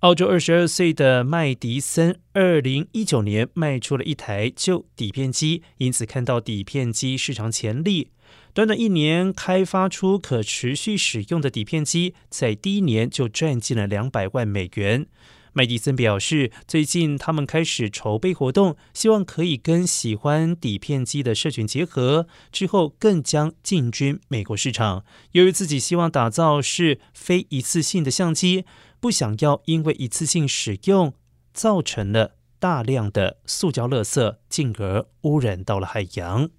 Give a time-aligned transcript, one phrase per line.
[0.00, 8.08] 澳洲二十二岁的麦迪森，二零一九年卖出了一台旧底片机，因此看到底片机市场潜力。
[8.54, 15.06] 短短一年开发出可持续使用的底片机，在第一年就赚进了两百万美元。
[15.52, 25.04] 麦迪森表示，最近他们开始筹备活动，希望可以跟喜欢底片机的社群结合，之后更将进军美国市场。
[25.32, 28.64] 由于自己希望打造是非一次性的相机。
[29.00, 31.14] 不想要因为一次性使用
[31.52, 36.50] 造成了大量的塑胶垃圾，进而污染到了海洋。